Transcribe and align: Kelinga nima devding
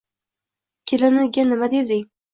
Kelinga 0.89 1.43
nima 1.51 1.69
devding 1.75 2.05